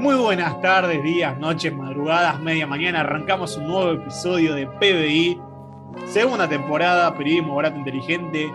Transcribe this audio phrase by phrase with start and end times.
[0.00, 3.00] Muy buenas tardes, días, noches, madrugadas, media mañana.
[3.00, 5.38] Arrancamos un nuevo episodio de PBI,
[6.06, 8.50] segunda temporada, periodismo barato inteligente.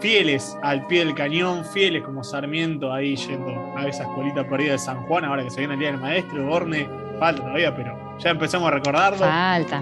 [0.00, 4.78] Fieles al pie del cañón, fieles como Sarmiento ahí yendo a esa escuelita perdida de
[4.78, 6.88] San Juan, ahora que se viene el día del maestro, Borne,
[7.20, 9.18] falta todavía, pero ya empezamos a recordarlo.
[9.18, 9.80] Falta.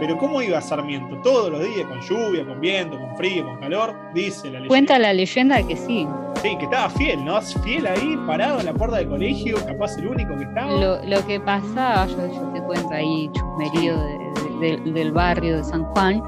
[0.00, 1.18] Pero ¿cómo iba Sarmiento?
[1.22, 4.68] Todos los días, con lluvia, con viento, con frío, con calor, dice la leyenda.
[4.68, 6.08] Cuenta la leyenda que sí.
[6.50, 7.40] Sí, que estaba fiel, ¿no?
[7.40, 10.72] Fiel ahí, parado en la puerta del colegio, capaz el único que estaba.
[10.72, 15.64] Lo, lo que pasaba, yo, yo te cuento ahí, chusmerío de- de- del barrio de
[15.64, 16.20] San Juan.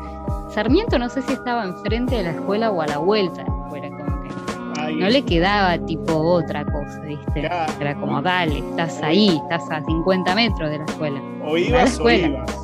[0.50, 3.56] Sarmiento no sé si estaba enfrente de la escuela o a la vuelta de la
[3.64, 7.40] escuela, como que Ahí, no le quedaba tipo otra cosa, ¿viste?
[7.40, 7.72] Claro.
[7.80, 11.20] Era como, dale, estás ahí, estás a 50 metros de la escuela.
[11.44, 12.28] o ibas o escuela.
[12.28, 12.56] ibas.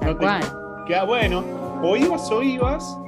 [0.00, 0.40] Tal No te- cual.
[0.86, 1.44] Queda bueno,
[1.82, 2.98] o ibas o ibas,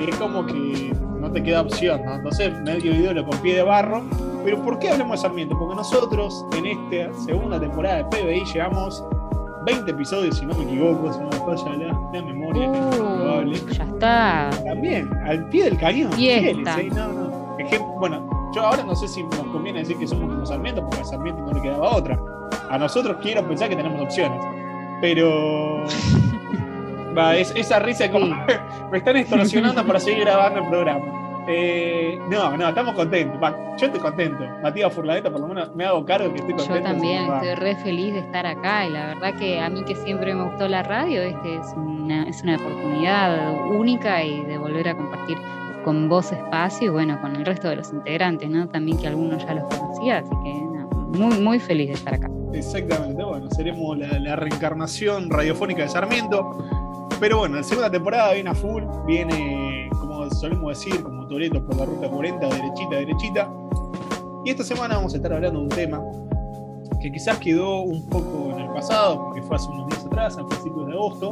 [0.00, 0.92] es como que
[1.28, 2.14] no te queda opción, ¿no?
[2.14, 4.02] Entonces, medio video con pie de barro.
[4.44, 5.58] Pero ¿por qué hablamos de Sarmiento?
[5.58, 9.04] Porque nosotros en esta segunda temporada de PBI llevamos
[9.66, 12.96] 20 episodios, si no me equivoco, si no me falla la, la memoria, que es
[12.96, 13.58] probable.
[13.58, 14.50] Uh, ya está.
[14.64, 16.12] También, al pie del cañón.
[16.12, 16.88] Fieles, ¿eh?
[16.94, 17.28] No, no.
[17.98, 21.04] Bueno, yo ahora no sé si nos conviene decir que somos como Sarmiento, porque a
[21.04, 22.18] Sarmiento no le quedaba otra.
[22.70, 24.40] A nosotros quiero pensar que tenemos opciones.
[25.00, 25.84] Pero.
[27.18, 28.26] Va, es, esa risa es como.
[28.92, 31.18] me están extorsionando para seguir grabando el programa.
[31.50, 33.42] Eh, no, no, estamos contentos.
[33.42, 34.44] Va, yo estoy contento.
[34.62, 36.76] Matías Furlaneta, por lo menos me hago cargo que estoy contento.
[36.76, 37.36] Yo también va.
[37.36, 40.44] estoy re feliz de estar acá y la verdad que a mí que siempre me
[40.44, 45.38] gustó la radio, este es una, es una oportunidad única y de volver a compartir
[45.84, 48.68] con vos espacio y bueno, con el resto de los integrantes, ¿no?
[48.68, 50.52] También que algunos ya los conocía, así que
[51.18, 52.28] muy, muy feliz de estar acá.
[52.52, 56.87] Exactamente, bueno, seremos la, la reencarnación radiofónica de Sarmiento.
[57.20, 61.76] Pero bueno, la segunda temporada viene a full, viene, como solemos decir, como Toreto por
[61.76, 63.50] la ruta 40, derechita, derechita.
[64.44, 66.00] Y esta semana vamos a estar hablando de un tema
[67.00, 70.46] que quizás quedó un poco en el pasado, porque fue hace unos días atrás, a
[70.46, 71.30] principios de agosto.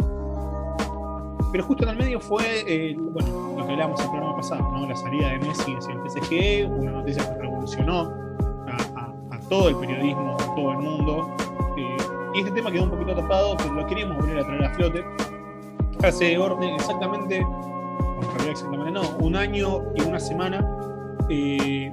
[1.52, 4.86] Pero justo en el medio fue, eh, bueno, lo que hablábamos el programa pasado, ¿no?
[4.88, 8.00] la salida de Messi hacia el PSG, una noticia que revolucionó
[8.66, 11.30] a, a- a todo el periodismo, a todo el mundo.
[11.78, 11.96] Eh,
[12.34, 15.04] y este tema quedó un poquito tapado, pero lo queríamos volver a traer a flote.
[16.06, 20.64] Hace orden exactamente, o en realidad exactamente no, un año y una semana
[21.28, 21.92] eh,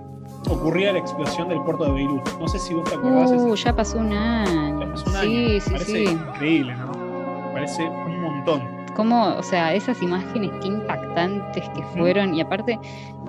[0.49, 2.21] ocurría la explosión del puerto de Beirut.
[2.39, 3.31] No sé si vos te acordás.
[3.31, 4.81] Uh, ya pasó un año.
[4.81, 5.61] ya pasó un sí, año.
[5.61, 6.03] sí, Parece sí.
[6.03, 6.91] increíble, ¿no?
[7.53, 8.61] Parece un montón.
[8.95, 12.79] Cómo, o sea, esas imágenes qué impactantes que fueron y aparte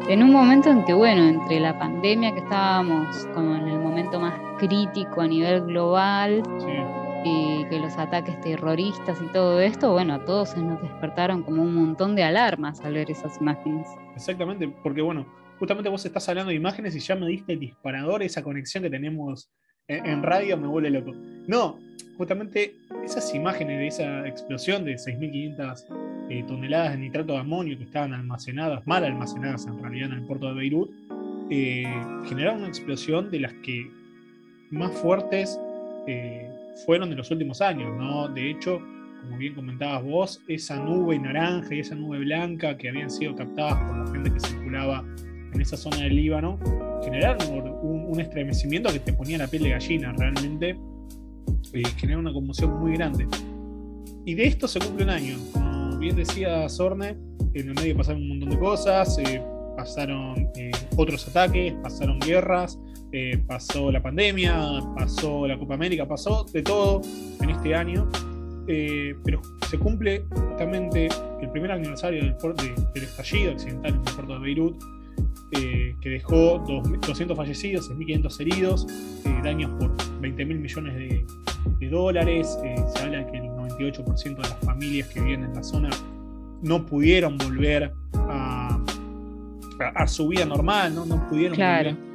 [0.09, 4.21] en un momento en que, bueno, entre la pandemia que estábamos como en el momento
[4.21, 6.67] más crítico a nivel global Sí.
[7.25, 11.63] Y que los ataques terroristas y todo esto, bueno, a todos se nos despertaron como
[11.63, 13.89] un montón de alarmas al ver esas imágenes.
[14.15, 15.27] Exactamente, porque bueno,
[15.59, 18.91] justamente vos estás hablando de imágenes y ya me diste el disparador, esa conexión que
[18.91, 19.51] tenemos
[19.89, 21.13] en, radio me vuelve loco.
[21.47, 21.79] No,
[22.17, 27.85] justamente esas imágenes de esa explosión de 6.500 eh, toneladas de nitrato de amonio que
[27.85, 30.91] estaban almacenadas, mal almacenadas en realidad en el puerto de Beirut,
[31.51, 31.85] eh,
[32.27, 33.91] generaron una explosión de las que
[34.71, 35.61] más fuertes
[36.07, 36.51] eh,
[36.85, 38.29] fueron de los últimos años, ¿no?
[38.29, 38.81] De hecho,
[39.23, 43.75] como bien comentabas vos, esa nube naranja y esa nube blanca que habían sido captadas
[43.89, 45.05] por la gente que circulaba
[45.53, 46.59] en esa zona del Líbano,
[47.03, 50.77] generaron un, un estremecimiento que te ponía la piel de gallina, realmente
[51.73, 53.27] eh, genera una conmoción muy grande.
[54.25, 55.37] Y de esto se cumple un año.
[55.53, 57.17] Como bien decía Sorne,
[57.53, 59.43] en el medio pasaron un montón de cosas, eh,
[59.77, 62.79] pasaron eh, otros ataques, pasaron guerras,
[63.17, 67.01] eh, pasó la pandemia, pasó la Copa América, pasó de todo
[67.41, 68.09] en este año.
[68.67, 71.09] Eh, pero se cumple justamente
[71.41, 74.83] el primer aniversario del, de- del estallido accidental en el puerto de Beirut,
[75.53, 78.87] eh, que dejó dos- 200 fallecidos, 6.500 heridos,
[79.45, 81.25] daños por 20 mil millones de,
[81.79, 82.59] de dólares.
[82.97, 85.91] se habla que el 98% de las familias que viven en la zona
[86.63, 88.81] no pudieron volver a,
[89.81, 91.91] a- a su vida normal, no, no pudieron Claro.
[91.91, 92.14] volver.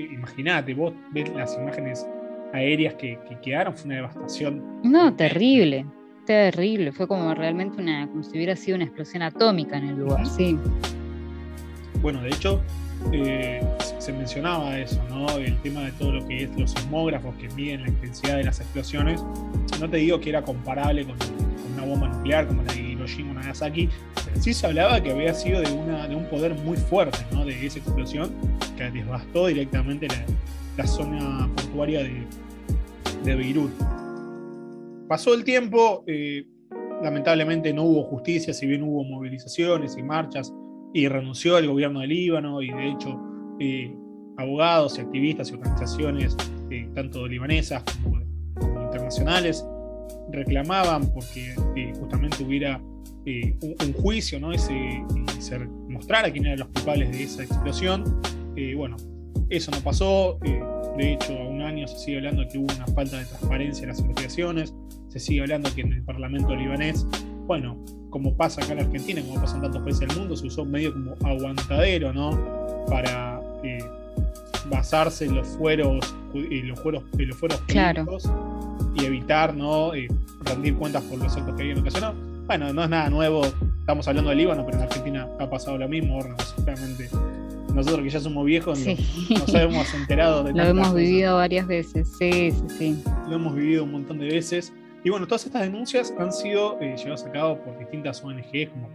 [0.00, 2.06] Imagínate, vos ves las imágenes
[2.52, 5.84] aéreas que, que quedaron, fue una devastación No, terrible,
[6.26, 6.92] terrible.
[6.92, 10.56] Fue como realmente una, como si hubiera sido una explosión atómica en el lugar, sí.
[12.00, 12.62] Bueno, de hecho,
[13.12, 13.60] eh,
[13.98, 15.28] se- mencionaba eso, ¿no?
[15.38, 18.60] El tema de todo lo que es los sismógrafos que miden la intensidad de las
[18.60, 19.22] explosiones.
[19.80, 23.30] No te digo que era comparable con, con una bomba nuclear como la de Hiroshima
[23.32, 23.88] o Nagasaki,
[24.38, 27.44] sí se hablaba que había sido de, una, de un poder muy fuerte, ¿no?
[27.44, 28.32] De esa explosión
[28.76, 30.08] que devastó directamente
[30.76, 32.24] la, zona portuaria de,
[33.24, 33.72] de Beirut.
[35.08, 36.46] Pasó el tiempo, eh,
[37.02, 40.52] lamentablemente no hubo justicia, si bien hubo movilizaciones y marchas,
[40.94, 43.20] y renunció el gobierno de Líbano, y de hecho
[43.58, 43.92] eh,
[44.36, 46.36] abogados y activistas y organizaciones,
[46.70, 48.20] eh, tanto libanesas como,
[48.84, 49.64] internacionales,
[50.32, 52.80] reclamaban porque eh, justamente hubiera
[53.26, 54.52] eh, un, juicio, ¿no?
[54.52, 58.04] Ese, y se mostrara quién eran los culpables de esa explosión.
[58.76, 58.96] bueno,
[59.50, 60.38] eso no pasó.
[60.96, 63.82] de hecho, a un año se sigue hablando de que hubo una falta de transparencia
[63.82, 64.74] en las investigaciones.
[65.08, 67.06] Se sigue hablando que en el Parlamento libanés,
[67.46, 70.64] bueno, como pasa acá en Argentina, como pasa en tantos países del mundo, se usó
[70.64, 72.30] medio como aguantadero, ¿no?
[72.88, 73.78] Para eh,
[74.70, 77.60] basarse en los fueros, en los fueros, en los fueros
[78.94, 79.94] y evitar, ¿no?
[79.94, 80.08] Eh,
[80.44, 82.14] rendir cuentas por los actos que habían ocasionado.
[82.46, 83.42] Bueno, no es nada nuevo,
[83.80, 86.18] estamos hablando de Líbano, pero en Argentina ha pasado lo mismo,
[87.74, 92.50] nosotros que ya somos viejos nos, hemos enterado de Lo hemos vivido varias veces, sí,
[92.50, 93.02] sí, sí.
[93.28, 94.72] Lo hemos vivido un montón de veces.
[95.04, 98.88] Y bueno, todas estas denuncias han sido eh, llevadas a cabo por distintas ONGs como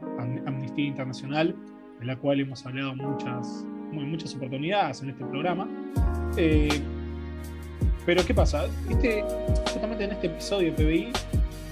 [0.45, 1.55] Amnistía Internacional,
[1.99, 5.67] de la cual hemos hablado muchas, muchas oportunidades en este programa.
[6.35, 6.81] Eh,
[8.05, 8.65] pero ¿qué pasa?
[8.89, 9.23] Este,
[9.71, 11.13] justamente en este episodio de PBI,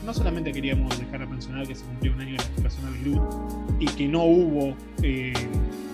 [0.06, 3.04] no solamente queríamos dejar a mencionar que se cumplió un año de la explicación del
[3.04, 5.34] grupo y que no hubo eh,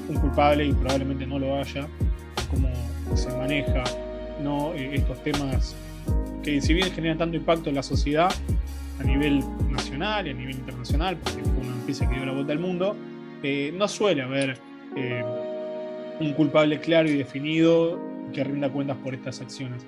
[0.08, 1.88] un culpable y probablemente no lo haya,
[2.50, 2.70] como
[3.16, 3.84] se maneja
[4.42, 4.74] ¿no?
[4.74, 5.76] estos temas
[6.44, 8.30] que si bien generan tanto impacto en la sociedad
[9.00, 12.54] a nivel nacional y a nivel internacional, porque fue una noticia que dio la vuelta
[12.54, 12.96] al mundo,
[13.44, 14.58] eh, no suele haber
[14.96, 15.24] eh,
[16.20, 18.00] un culpable claro y definido
[18.34, 19.86] que rinda cuentas por estas acciones.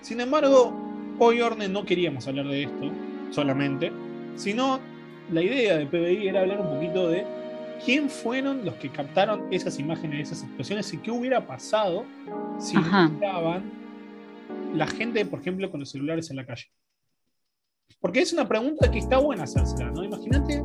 [0.00, 0.74] Sin embargo,
[1.18, 2.90] hoy Orne no queríamos hablar de esto
[3.30, 3.92] solamente,
[4.36, 4.80] sino
[5.30, 7.24] la idea de PBI era hablar un poquito de
[7.84, 12.04] quién fueron los que captaron esas imágenes esas explosiones y qué hubiera pasado
[12.58, 13.70] si estaban
[14.74, 16.66] la gente, por ejemplo, con los celulares en la calle?
[18.00, 20.04] Porque es una pregunta que está buena hacérsela, ¿no?
[20.04, 20.62] Imagínate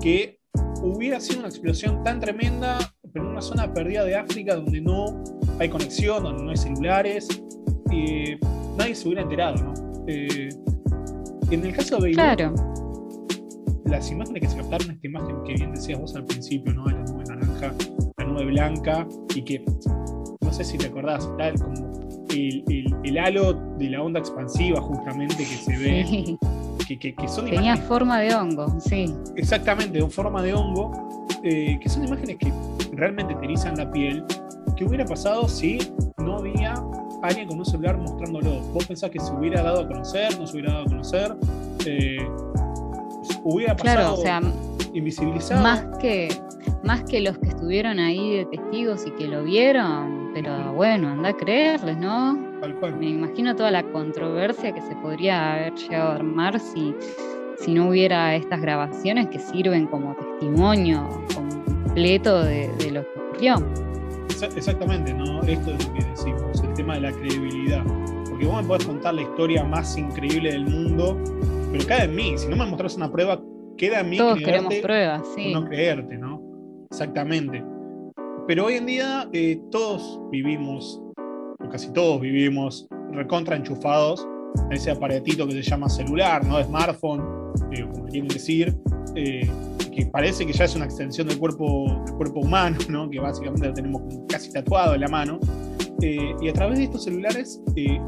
[0.00, 0.40] que
[0.82, 2.78] hubiera sido una explosión tan tremenda,
[3.12, 5.22] pero en una zona perdida de África donde no
[5.58, 7.28] hay conexión, donde no hay celulares,
[7.90, 8.36] y
[8.76, 9.74] nadie se hubiera enterado, ¿no?
[10.06, 10.48] Eh,
[11.50, 12.58] en el caso de Beirut,
[13.84, 16.86] las imágenes que se captaron, esta imagen que bien decías vos al principio, ¿no?
[16.86, 17.74] La nube naranja,
[18.16, 19.64] la nube blanca, y que
[20.40, 21.94] no sé si te acordás, tal como
[22.34, 26.38] el, halo de la onda expansiva justamente que se ve.
[26.86, 29.14] Que, son Tenía forma de hongo, sí.
[29.36, 30.92] Exactamente, en forma de hongo,
[31.42, 32.52] eh, que son imágenes que
[32.92, 34.22] realmente te erizan la piel.
[34.76, 35.78] ¿Qué hubiera pasado si
[36.18, 36.74] no había
[37.28, 38.60] alguien con un celular mostrándolo?
[38.72, 41.36] ¿Vos pensás que se hubiera dado a conocer, no se hubiera dado a conocer?
[41.86, 42.28] Eh,
[43.42, 44.52] ¿Hubiera pasado claro,
[44.92, 45.62] invisibilizado?
[45.62, 46.28] Más que,
[46.82, 51.30] más que los que estuvieron ahí de testigos y que lo vieron, pero bueno, anda
[51.30, 52.34] a creerles, ¿no?
[52.98, 56.94] Me imagino toda la controversia que se podría haber llegado a armar si,
[57.58, 63.56] si no hubiera estas grabaciones que sirven como testimonio completo de, lo que ocurrió.
[64.56, 65.42] Exactamente, ¿no?
[65.42, 67.84] Esto es lo que decimos, el tema de la credibilidad.
[68.28, 71.22] Porque vos me podés contar la historia más increíble del mundo,
[71.70, 72.36] pero queda en mí.
[72.36, 73.40] Si no me mostras una prueba,
[73.76, 74.18] queda en mí.
[74.18, 75.52] Todos queremos pruebas, sí.
[75.52, 76.42] No creerte, ¿no?
[76.90, 77.64] Exactamente.
[78.48, 84.26] Pero hoy en día eh, todos vivimos, o casi todos vivimos, recontra enchufados
[84.70, 86.62] a ese aparatito que se llama celular, ¿no?
[86.62, 87.22] Smartphone,
[87.72, 88.76] eh, como quieren decir,
[89.14, 89.48] eh,
[89.94, 93.08] que parece que ya es una extensión del cuerpo, del cuerpo humano, ¿no?
[93.08, 95.38] Que básicamente lo tenemos casi tatuado en la mano.
[96.00, 97.60] Y a través de estos celulares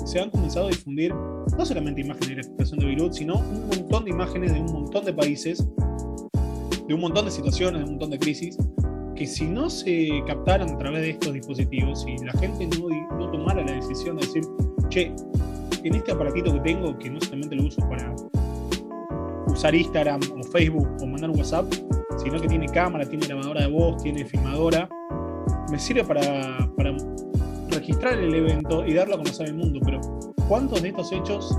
[0.05, 3.69] se han comenzado a difundir no solamente imágenes de la explosión de Beirut, sino un
[3.69, 5.67] montón de imágenes de un montón de países,
[6.87, 8.59] de un montón de situaciones, de un montón de crisis,
[9.15, 13.65] que si no se captaran a través de estos dispositivos, y la gente no, tomara
[13.65, 14.43] la decisión de decir,
[14.91, 15.13] che,
[15.83, 18.15] en este aparatito que tengo, que no solamente lo uso para
[19.47, 21.73] usar Instagram o Facebook o mandar WhatsApp,
[22.23, 24.89] sino que tiene cámara, tiene lavadora de voz, tiene filmadora,
[25.71, 26.95] me sirve para, para
[27.87, 29.79] registrar el evento y darlo a conocer al mundo.
[29.85, 30.01] Pero
[30.49, 31.57] ¿cuántos de estos hechos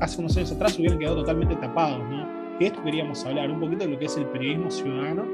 [0.00, 1.98] hace unos años atrás hubieran quedado totalmente tapados?
[2.08, 2.28] ¿no?
[2.60, 5.24] De esto queríamos hablar, un poquito de lo que es el periodismo ciudadano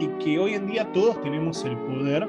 [0.00, 2.26] y que hoy en día todos tenemos el poder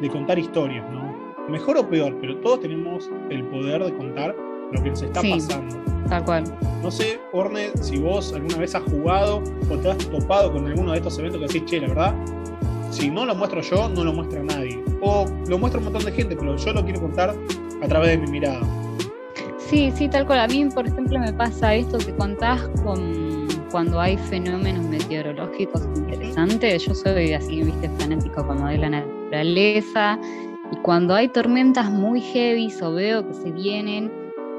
[0.00, 1.14] de contar historias, ¿no?
[1.48, 4.34] Mejor o peor, pero todos tenemos el poder de contar
[4.72, 5.76] lo que nos está pasando.
[6.08, 6.44] Tal cual.
[6.82, 10.92] No sé, Orne, si vos alguna vez has jugado o te has topado con alguno
[10.92, 12.14] de estos eventos que decís, che, la verdad,
[12.90, 14.82] si no lo muestro yo, no lo muestra nadie.
[15.00, 17.34] O lo muestra un montón de gente, pero yo lo quiero contar
[17.82, 18.60] a través de mi mirada.
[19.58, 20.40] Sí, sí, tal cual.
[20.40, 26.84] A mí, por ejemplo, me pasa esto que contás con cuando hay fenómenos meteorológicos interesantes,
[26.84, 30.18] yo soy así, viste, fanático como de la naturaleza,
[30.72, 34.10] y cuando hay tormentas muy heavy o veo que se vienen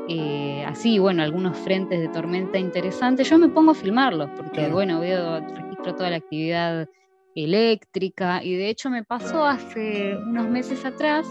[0.08, 5.00] eh, así, bueno, algunos frentes de tormenta interesantes, yo me pongo a filmarlos, porque bueno,
[5.00, 6.88] veo, registro toda la actividad
[7.36, 11.28] eléctrica, y de hecho me pasó hace unos meses atrás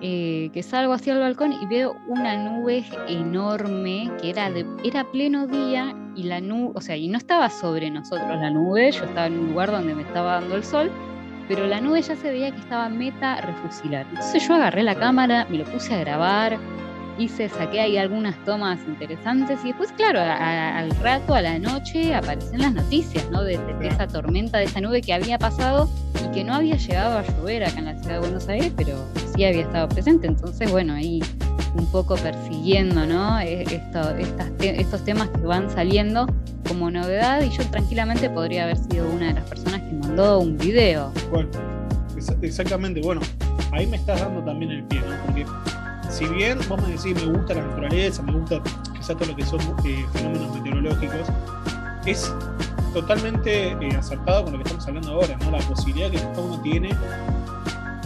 [0.00, 5.08] eh, que salgo hacia el balcón y veo una nube enorme que era de era
[5.12, 9.04] pleno día y la nube, o sea, y no estaba sobre nosotros la nube, yo
[9.04, 10.90] estaba en un lugar donde me estaba dando el sol,
[11.46, 14.06] pero la nube ya se veía que estaba meta refusilar.
[14.08, 16.58] Entonces yo agarré la cámara, me lo puse a grabar,
[17.18, 22.60] hice, saqué ahí algunas tomas interesantes y después, claro, al rato, a la noche, aparecen
[22.60, 23.42] las noticias, ¿no?
[23.42, 25.88] De, esa tormenta, de esa nube que había pasado
[26.24, 28.96] y que no había llegado a llover acá en la ciudad de Buenos Aires, pero
[29.34, 30.26] sí había estado presente.
[30.26, 31.20] Entonces, bueno, ahí
[31.74, 33.40] un poco persiguiendo, ¿no?
[33.40, 36.26] E, estos temas que van saliendo
[36.68, 40.56] como novedad y yo tranquilamente podría haber sido una de las personas que mandó un
[40.56, 41.12] video.
[41.30, 41.48] Bueno,
[42.42, 43.20] exactamente, bueno,
[43.72, 45.16] ahí me estás dando también el pie, ¿no?
[45.26, 45.46] Porque
[46.12, 48.60] si bien vos me decís me gusta la naturaleza, me gusta
[48.92, 51.28] quizás todo lo que son eh, fenómenos meteorológicos,
[52.04, 52.32] es
[52.92, 55.50] totalmente eh, acertado con lo que estamos hablando ahora, ¿no?
[55.50, 56.90] La posibilidad que cada uno tiene,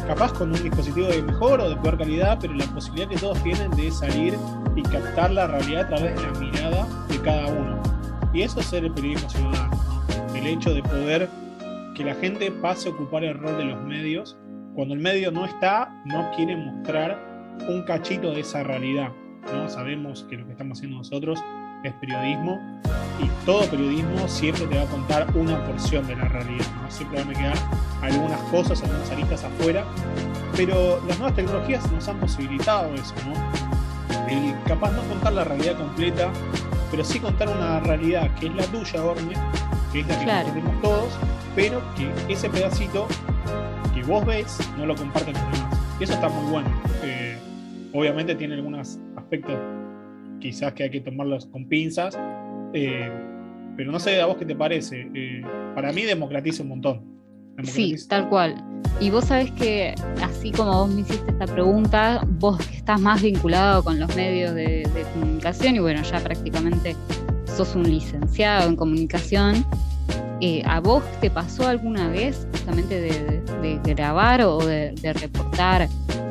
[0.06, 3.42] capaz con un dispositivo de mejor o de peor calidad, pero la posibilidad que todos
[3.42, 4.38] tienen de salir
[4.76, 7.82] y captar la realidad a través de la mirada de cada uno.
[8.32, 9.80] Y eso es ser el periodismo ciudadano,
[10.36, 11.28] el hecho de poder
[11.96, 14.36] que la gente pase a ocupar el rol de los medios.
[14.74, 17.25] Cuando el medio no está, no quiere mostrar
[17.68, 19.12] un cachito de esa realidad.
[19.52, 19.68] ¿no?
[19.68, 21.42] Sabemos que lo que estamos haciendo nosotros
[21.84, 22.60] es periodismo
[23.22, 26.66] y todo periodismo siempre te va a contar una porción de la realidad.
[26.82, 26.90] ¿no?
[26.90, 27.56] Siempre van a quedar
[28.02, 29.84] algunas cosas, algunas aristas afuera,
[30.56, 33.14] pero las nuevas tecnologías nos han posibilitado eso.
[33.26, 34.26] ¿no?
[34.28, 36.30] El capaz no contar la realidad completa,
[36.90, 39.34] pero sí contar una realidad que es la tuya, Orne,
[39.92, 41.18] que es la que tenemos todos,
[41.54, 43.06] pero que ese pedacito
[43.94, 45.78] que vos ves no lo comparten los demás.
[45.98, 46.68] Y eso está muy bueno.
[47.02, 47.38] Eh,
[47.98, 49.58] obviamente tiene algunos aspectos
[50.40, 52.18] quizás que hay que tomarlos con pinzas,
[52.72, 53.10] eh,
[53.76, 55.08] pero no sé a vos qué te parece.
[55.14, 55.42] Eh,
[55.74, 57.16] para mí democratiza un montón.
[57.64, 58.54] Sí, tal cual.
[59.00, 63.22] Y vos sabés que, así como vos me hiciste esta pregunta, vos que estás más
[63.22, 66.96] vinculado con los medios de, comunicación y bueno, ya prácticamente
[67.44, 69.64] sos un licenciado en comunicación,
[70.40, 75.88] eh, ¿a vos te pasó alguna vez justamente de, grabar o de, reportar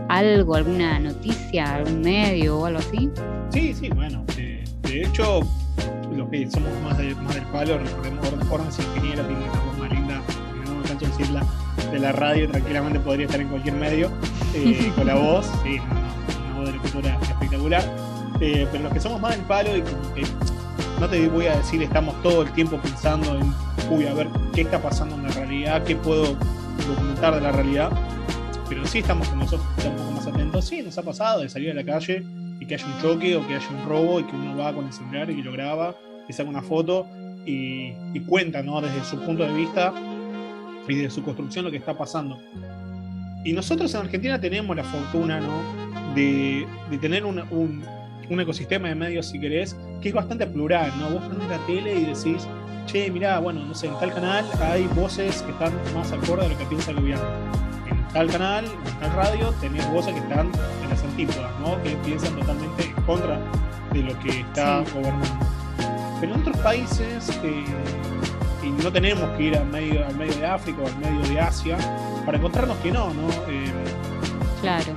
[0.10, 3.10] algo, alguna noticia, algún medio o algo así?
[3.52, 4.64] Sí, sí, bueno, de,
[5.02, 5.42] hecho,
[6.16, 7.16] los que somos más, del
[7.52, 10.22] palo, recordemos, Orden Ingeniera tiene una voz más linda,
[10.66, 11.44] no me canso decirla,
[11.92, 14.12] de la radio, tranquilamente podría estar en cualquier medio,
[14.54, 17.84] eh, con la voz, sí, una voz de locutora espectacular,
[18.40, 20.24] eh, pero los que somos más del palo y que
[21.00, 23.54] no te voy a decir estamos todo el tiempo pensando en,
[23.90, 26.36] uy, a ver qué está pasando en la realidad, qué puedo
[26.88, 27.92] documentar de la realidad,
[28.68, 30.66] pero sí estamos con nosotros un poco más atentos.
[30.66, 32.24] Sí, nos ha pasado de salir a la calle
[32.60, 34.86] y que haya un choque o que haya un robo y que uno va con
[34.86, 35.96] el celular y lo graba,
[36.28, 37.08] y saca una foto
[37.46, 38.82] y, cuenta, ¿no?
[38.82, 39.94] Desde su punto de vista
[40.88, 42.40] y de su construcción lo que está pasando.
[43.44, 45.62] Y nosotros en Argentina tenemos la fortuna, ¿no?
[46.16, 46.66] De,
[47.00, 51.12] tener un, un, ecosistema de medios, si querés, que es bastante plural, ¿no?
[51.12, 52.48] Vos prendés la tele y decís,
[52.88, 56.50] che, mirá, bueno, no sé, en tal canal hay voces que están más acorde a
[56.50, 57.65] lo que piensa el gobierno
[58.16, 58.66] tal canal,
[59.02, 60.50] tal radio, tenés voces que están
[60.82, 61.84] en las antípodas, ¿no?
[61.84, 63.38] que piensan totalmente en contra
[63.92, 65.46] de lo que está gobernando.
[66.22, 67.66] Pero en otros países, eh,
[68.64, 71.42] y no tenemos que ir al medio, al medio de África o al medio de
[71.42, 71.78] Asia
[72.26, 73.30] para encontrarnos que no, ¿no?
[73.50, 73.74] Eh,
[74.62, 74.94] claro.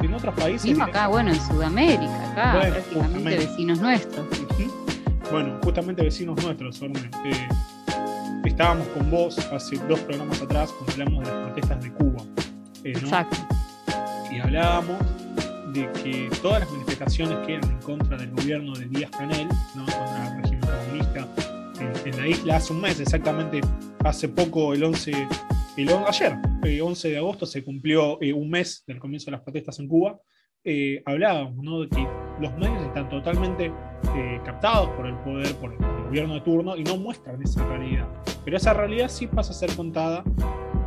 [0.00, 0.64] En otros países.
[0.64, 4.26] Mismo acá, bueno, en Sudamérica, acá, prácticamente vecinos nuestros.
[5.30, 6.94] Bueno, justamente vecinos nuestros, son
[8.54, 12.22] estábamos con vos hace dos programas atrás cuando hablamos de las protestas de Cuba.
[12.84, 13.36] Eh, Exacto.
[14.30, 14.96] Y hablábamos
[15.72, 19.84] de que todas las manifestaciones que eran en contra del gobierno de Díaz Canel, ¿no?
[19.86, 21.28] contra el régimen comunista
[22.04, 23.60] en, la isla, hace un mes, exactamente
[24.04, 25.10] hace poco, el 11,
[25.76, 29.40] el, ayer, el 11 de agosto, se cumplió eh, un mes del comienzo de las
[29.40, 30.16] protestas en Cuba.
[30.62, 31.80] Eh, hablábamos ¿no?
[31.80, 32.06] de que
[32.40, 33.72] los medios están totalmente
[34.44, 35.78] captados por el poder, por el
[36.14, 38.06] gobierno de turno y no muestran esa realidad.
[38.44, 40.22] Pero esa realidad sí pasa a ser contada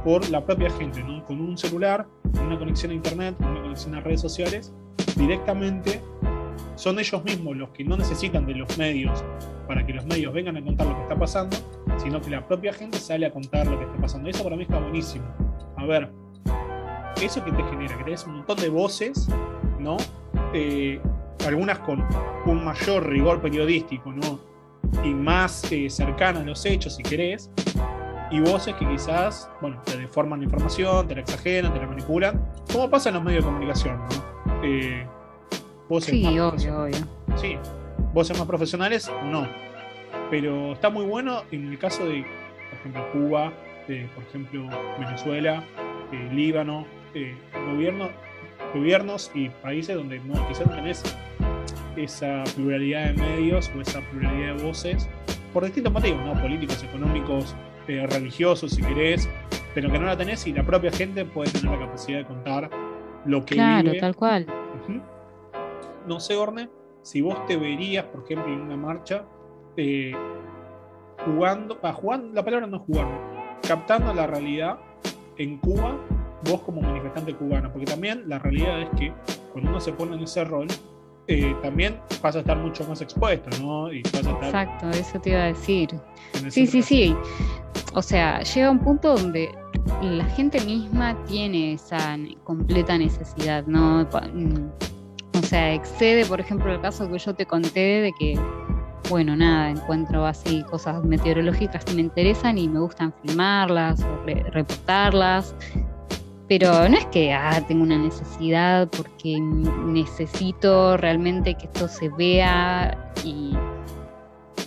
[0.06, 1.26] por la propia gente, ¿no?
[1.26, 2.08] Con un celular,
[2.46, 4.74] una conexión a internet, una conexión a redes sociales,
[5.18, 6.02] directamente
[6.76, 9.22] son ellos mismos los que no necesitan de los medios
[9.68, 11.58] para que los medios vengan a contar lo que está pasando,
[11.98, 14.30] sino que la propia gente sale a contar lo que está pasando.
[14.30, 15.26] Eso para mí está buenísimo.
[15.76, 16.10] A ver,
[17.22, 19.28] eso que te genera, que tenés un montón de voces,
[19.78, 19.98] ¿no?
[20.54, 21.02] Eh,
[21.46, 22.02] algunas con
[22.46, 24.57] un mayor rigor periodístico, ¿no?
[25.04, 27.52] Y más eh, cercana a los hechos, si querés,
[28.32, 32.42] y voces que quizás, bueno, te deforman la información, te la exageran, te la manipulan,
[32.72, 34.64] como pasa en los medios de comunicación, ¿no?
[34.64, 35.08] Eh,
[35.88, 36.98] voces sí, obvio, obvio.
[37.36, 37.58] Sí,
[38.14, 39.48] voces más profesionales, no.
[40.30, 42.26] Pero está muy bueno en el caso de,
[42.70, 43.54] por ejemplo, Cuba,
[43.86, 44.68] por ejemplo,
[45.00, 45.64] Venezuela,
[46.12, 46.86] eh, Líbano,
[47.72, 48.10] gobierno
[48.74, 51.04] gobiernos y países donde no, quizás no tenés
[51.98, 55.10] esa pluralidad de medios o esa pluralidad de voces
[55.54, 56.40] por distintos motivos, ¿no?
[56.42, 57.56] políticos, económicos,
[57.88, 59.30] eh, religiosos, si querés,
[59.74, 62.70] pero que no la tenés y la propia gente puede tener la capacidad de contar
[63.26, 64.46] lo que claro, tal cual.
[66.08, 66.70] No sé, Orne,
[67.02, 69.26] si vos te verías, por ejemplo, en una marcha,
[69.76, 70.14] eh,
[71.26, 73.20] jugando, ah, jugando, la palabra no es jugando,
[73.68, 74.80] captando la realidad
[75.38, 75.98] en Cuba,
[76.50, 79.14] vos como manifestante cubano, porque también la realidad es que
[79.52, 80.68] cuando uno se pone en ese rol,
[81.28, 83.92] eh, también vas a estar mucho más expuesto, ¿no?
[83.92, 85.90] Y Exacto, eso te iba a decir.
[86.50, 87.16] Sí, sí, sí.
[87.94, 89.50] O sea, llega un punto donde
[90.02, 94.08] la gente misma tiene esa completa necesidad, ¿no?
[94.34, 94.70] Mm,
[95.38, 98.40] o sea, excede, por ejemplo, el caso que yo te conté de que,
[99.10, 105.56] bueno, nada, encuentro así cosas meteorológicas que me interesan y me gustan filmarlas o reportarlas
[106.48, 113.12] pero no es que ah, tengo una necesidad porque necesito realmente que esto se vea
[113.24, 113.54] y,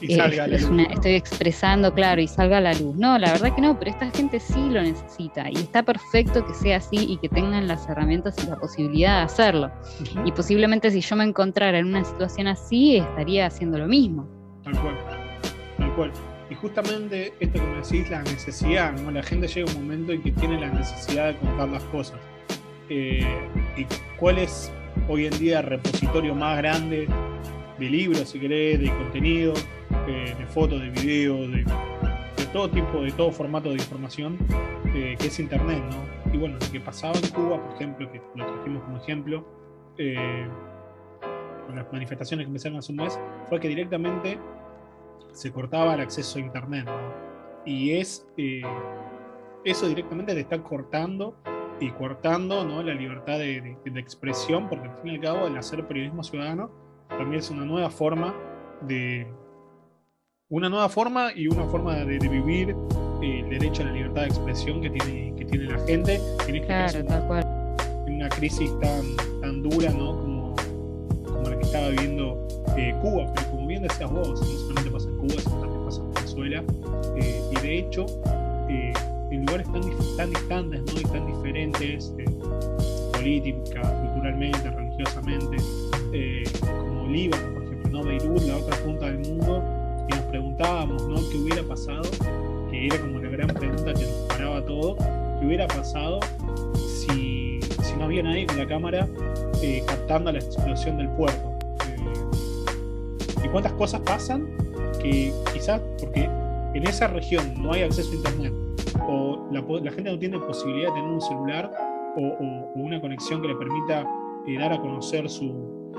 [0.02, 2.96] estoy expresando, claro, y salga a la luz.
[2.96, 6.54] No, la verdad que no, pero esta gente sí lo necesita y está perfecto que
[6.54, 9.70] sea así y que tengan las herramientas y la posibilidad de hacerlo.
[10.24, 14.26] Y posiblemente si yo me encontrara en una situación así, estaría haciendo lo mismo.
[14.64, 14.98] Tal cual,
[15.78, 16.12] tal cual.
[16.50, 19.12] Y justamente esto que me decís, la necesidad, ¿no?
[19.12, 22.18] La gente llega un momento en que tiene la necesidad de contar las cosas.
[22.88, 23.24] Eh,
[23.76, 23.86] ¿Y
[24.18, 24.72] cuál es
[25.08, 27.06] hoy en día el repositorio más grande
[27.78, 29.54] de libros, si querés, de contenido,
[30.08, 31.64] eh, de fotos, de videos, de,
[32.52, 34.36] todo tipo, de todo formato de información,
[34.92, 36.34] eh, que es Internet, ¿no?
[36.34, 39.46] Y bueno, lo que pasaba en Cuba, por ejemplo, que lo trajimos como ejemplo,
[41.66, 44.36] con las manifestaciones que empezaron hace un mes, fue que directamente
[45.32, 46.88] se cortaba el acceso a Internet.
[47.64, 48.62] Y es eh,
[49.64, 51.36] eso directamente te está cortando
[51.80, 52.82] y cortando ¿no?
[52.82, 56.70] la libertad de, expresión, porque al fin y al cabo el hacer periodismo ciudadano
[57.08, 58.34] también es una nueva forma
[58.82, 59.26] de...
[60.48, 62.74] Una nueva forma y una forma de, vivir
[63.22, 66.20] el derecho a la libertad de expresión que tiene, que tiene la gente.
[66.48, 70.16] En este en una crisis tan, tan dura ¿no?
[70.18, 70.56] como,
[71.24, 75.09] como la que estaba viviendo eh, Cuba, pero como bien decías vos, no solamente pasa
[75.20, 76.64] Cuba, sino también pasa en Venezuela,
[77.16, 78.06] eh, y de hecho,
[78.68, 78.92] eh,
[79.30, 79.82] en lugares tan,
[80.16, 81.00] tan distantes ¿no?
[81.00, 82.12] y tan diferentes,
[83.12, 85.56] política, culturalmente, religiosamente,
[86.60, 88.04] como Líbano, por ejemplo, ¿no?
[88.04, 89.62] Beirut, la otra punta del mundo,
[90.08, 91.16] y nos preguntábamos ¿no?
[91.30, 92.02] qué hubiera pasado,
[92.70, 94.96] que era como la gran pregunta que nos paraba todo,
[95.38, 96.20] qué hubiera pasado
[96.74, 99.08] si, si no había nadie con la cámara
[99.86, 101.50] captando la explosión del puerto
[103.50, 104.48] cuántas cosas pasan
[105.02, 106.28] que quizás porque
[106.74, 108.52] en esa región no hay acceso a internet
[109.08, 111.72] o la, gente no tiene posibilidad de tener un celular
[112.16, 114.06] o, una conexión que le permita
[114.46, 115.92] eh, dar a conocer su,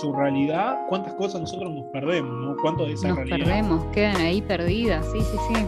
[0.00, 2.56] su realidad, cuántas cosas nosotros nos perdemos, ¿no?
[2.60, 5.66] ¿Cuánto de esa nos perdemos, quedan ahí perdidas, sí, sí, sí.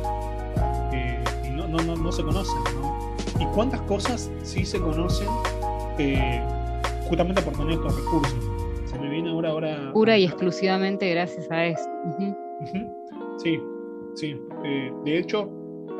[0.92, 3.14] Eh, y no, no, no, no, se conocen, ¿no?
[3.40, 5.28] Y cuántas cosas sí se conocen
[5.98, 6.42] eh,
[7.08, 8.52] justamente por tener estos recursos
[9.12, 9.50] viene ahora.
[9.50, 11.88] ahora Pura y exclusivamente gracias a eso.
[13.38, 13.60] Sí,
[14.14, 14.36] sí.
[14.64, 15.50] Eh, de hecho,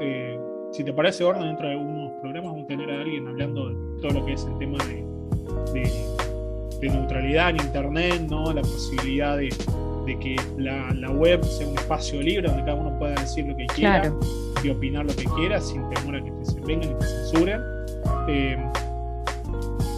[0.01, 0.39] eh,
[0.73, 4.01] si te parece orden, dentro de algunos programas vamos a tener a alguien hablando de
[4.01, 5.03] todo lo que es el tema de,
[6.83, 8.53] neutralidad en Internet, ¿no?
[8.53, 9.51] la posibilidad de,
[10.21, 14.13] que la, web sea un espacio libre donde cada uno pueda decir lo que quiera
[14.65, 17.61] y opinar lo que quiera sin temor a que te vengan y te censuren.
[18.29, 18.57] Eh,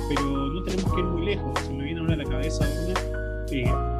[0.08, 1.58] pero no tenemos que ir muy lejos.
[1.60, 3.93] Se me viene ahora a la cabeza una,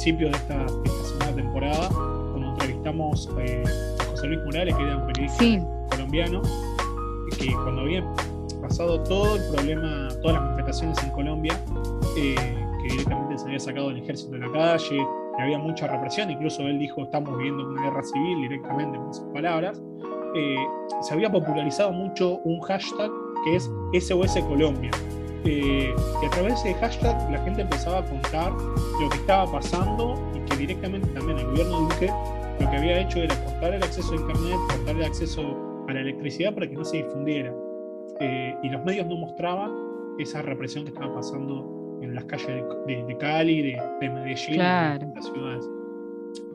[0.00, 0.68] eh, a principios de esta,
[1.04, 3.62] segunda temporada, cuando entrevistamos eh,
[4.00, 6.42] a José Luis Morales, que era un periodista colombiano,
[7.38, 8.04] que cuando había
[8.62, 11.60] pasado todo el problema, todas las manifestaciones en Colombia,
[12.16, 12.34] eh,
[12.82, 16.62] que directamente se había sacado el ejército de la calle, que había mucha represión, incluso
[16.62, 19.82] él dijo estamos viviendo una guerra civil directamente con esas palabras,
[21.02, 23.10] se había popularizado mucho un hashtag
[23.44, 23.70] que es
[24.06, 24.90] SOS Colombia,
[25.44, 30.18] eh, y a través de hashtag la gente empezaba a contar lo que estaba pasando
[30.34, 32.12] y que directamente también el gobierno de Duque
[32.60, 36.00] lo que había hecho era cortar el acceso a internet, cortar el acceso a la
[36.00, 37.54] electricidad para que no se difundiera.
[38.20, 39.72] Eh, y los medios no mostraban
[40.18, 45.24] esa represión que estaba pasando en las calles de, Cali, de, de Medellín, en las
[45.24, 45.70] ciudades.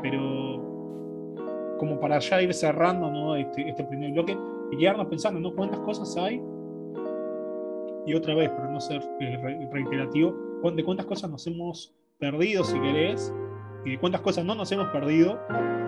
[0.01, 3.35] Pero como para ya ir cerrando ¿no?
[3.35, 4.37] este, este primer bloque
[4.71, 5.55] y quedarnos pensando, ¿no?
[5.55, 6.41] ¿Cuántas cosas hay
[8.05, 10.35] y otra vez, para no ser eh, reiterativo,
[10.75, 13.33] de cuántas cosas nos hemos perdido, si querés,
[13.83, 15.39] y de cuántas cosas no nos hemos perdido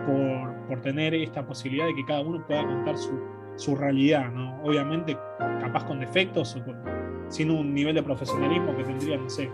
[0.06, 3.20] por, por tener esta posibilidad de que cada uno pueda contar su,
[3.56, 4.62] su realidad, ¿no?
[4.64, 5.18] Obviamente,
[5.60, 6.78] capaz con defectos o con,
[7.30, 9.50] sin un nivel de profesionalismo que tendría, no sé,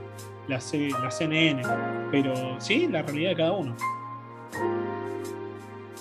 [0.48, 1.62] la, C, la CNN.
[2.12, 3.76] Pero sí, la realidad de cada uno.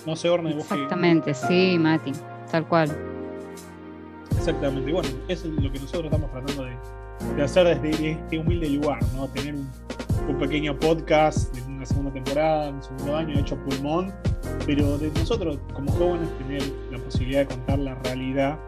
[0.05, 2.11] No sé, Orne, vos Exactamente, sí, Mati,
[2.51, 3.12] tal cual.
[4.43, 8.99] Exactamente, bueno, eso es lo que nosotros estamos tratando de, hacer desde este humilde lugar,
[9.15, 9.25] ¿no?
[9.29, 14.13] Tener un, pequeño podcast de una segunda temporada, un segundo año hecho pulmón,
[14.65, 18.59] pero de nosotros como jóvenes tener la posibilidad de contar la realidad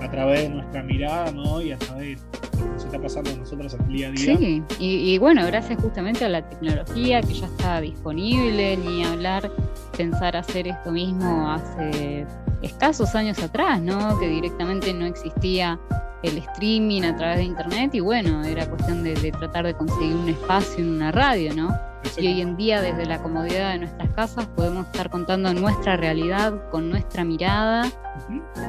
[0.00, 1.62] a través de nuestra mirada, ¿no?
[1.62, 2.26] Y a través de
[2.58, 4.36] lo que nos está pasando a nosotros en el día a día.
[4.36, 9.48] Sí, y, y bueno, gracias justamente a la tecnología que ya está disponible, ni hablar,
[9.96, 12.26] pensar hacer esto mismo hace
[12.62, 14.18] escasos años atrás, ¿no?
[14.18, 15.78] Que directamente no existía
[16.22, 20.28] el streaming a través de internet y bueno, era cuestión de, tratar de conseguir un
[20.28, 21.76] espacio en una radio, ¿no?
[22.16, 26.70] Y hoy en día desde la comodidad de nuestras casas podemos estar contando nuestra realidad
[26.70, 27.90] con nuestra mirada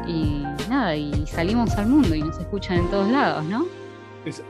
[0.07, 3.65] y nada, y salimos al mundo y nos escuchan en todos lados, ¿no?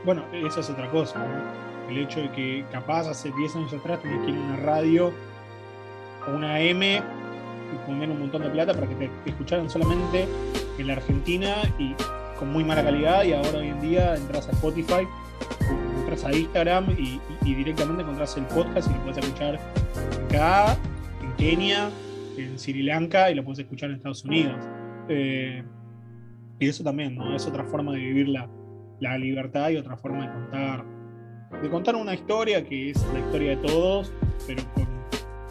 [0.04, 1.90] bueno, esa es otra cosa, ¿no?
[1.90, 5.14] El hecho de que capaz hace 10 años atrás tenías que ir a una radio
[6.28, 7.02] una M
[7.74, 10.28] y poner un montón de plata para que te escucharan solamente
[10.78, 11.96] en la Argentina y
[12.38, 15.08] con muy mala calidad y ahora hoy en día entras a Spotify,
[16.00, 19.60] entras a Instagram y, directamente encontrás el podcast y lo puedes escuchar
[20.26, 20.78] acá,
[21.22, 21.90] en Kenia,
[22.38, 24.56] en Sri Lanka y lo puedes escuchar en Estados Unidos.
[25.10, 25.64] Eh,
[26.60, 27.36] y eso también, ¿no?
[27.36, 28.48] Es otra forma de vivir la,
[29.18, 30.86] libertad y otra forma de contar,
[31.62, 34.14] de contar una historia que es la historia de todos,
[34.48, 35.01] pero con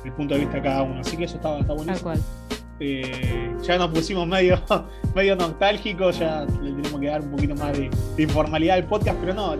[0.04, 1.00] el punto de vista de cada uno.
[1.00, 2.12] Así que eso está, está buenísimo.
[2.82, 4.58] Eh, ya nos pusimos medio,
[5.14, 9.34] medio nostálgicos, ya le tenemos que dar un poquito más de, informalidad al podcast, pero
[9.34, 9.54] no,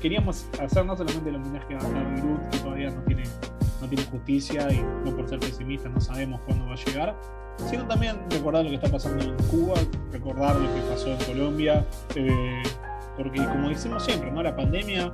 [0.00, 3.24] queríamos hacer no solamente el homenaje a Groot, que todavía no tiene,
[3.80, 7.16] no tiene justicia y no por ser pesimista no sabemos cuándo va a llegar,
[7.68, 9.74] sino también recordar lo que está pasando en Cuba,
[10.12, 12.62] recordar lo que pasó en Colombia, eh,
[13.16, 14.44] porque como decimos siempre, ¿no?
[14.44, 15.12] la pandemia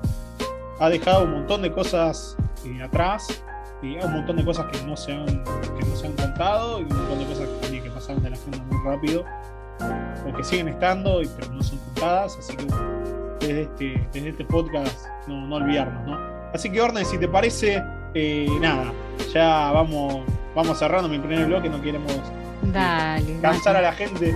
[0.78, 2.36] ha dejado un montón de cosas
[2.66, 3.42] eh, atrás
[3.82, 6.84] y un montón de cosas que no se han, que no se han contado y
[6.84, 9.24] un montón de cosas que, que pasaron de la agenda muy rápido
[10.26, 12.66] o que siguen estando y, pero no son contadas así que
[13.46, 16.18] desde este, desde este podcast no, no olvidarnos ¿no?
[16.54, 17.82] así que Orne si te parece
[18.14, 18.92] eh, nada
[19.32, 22.12] ya vamos vamos cerrando mi primer bloque no queremos
[22.74, 24.34] eh, cansar a la gente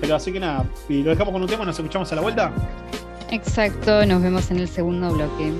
[0.00, 2.52] pero así que nada y lo dejamos con un tema nos escuchamos a la vuelta.
[3.30, 5.52] Exacto nos vemos en el segundo bloque